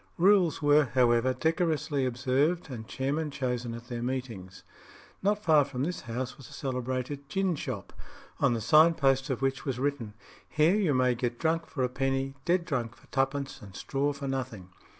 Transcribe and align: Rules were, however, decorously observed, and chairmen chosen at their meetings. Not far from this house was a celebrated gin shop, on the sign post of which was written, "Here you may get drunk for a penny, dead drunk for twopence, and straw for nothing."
Rules 0.17 0.63
were, 0.63 0.85
however, 0.95 1.31
decorously 1.31 2.07
observed, 2.07 2.71
and 2.71 2.87
chairmen 2.87 3.29
chosen 3.29 3.75
at 3.75 3.85
their 3.87 4.01
meetings. 4.01 4.63
Not 5.21 5.43
far 5.43 5.63
from 5.63 5.83
this 5.83 6.01
house 6.01 6.37
was 6.39 6.49
a 6.49 6.53
celebrated 6.53 7.29
gin 7.29 7.55
shop, 7.55 7.93
on 8.39 8.55
the 8.55 8.61
sign 8.61 8.95
post 8.95 9.29
of 9.29 9.43
which 9.43 9.63
was 9.63 9.77
written, 9.77 10.15
"Here 10.49 10.73
you 10.73 10.95
may 10.95 11.13
get 11.13 11.37
drunk 11.37 11.67
for 11.67 11.83
a 11.83 11.87
penny, 11.89 12.33
dead 12.45 12.65
drunk 12.65 12.95
for 12.95 13.05
twopence, 13.11 13.61
and 13.61 13.75
straw 13.75 14.11
for 14.11 14.27
nothing." 14.27 14.69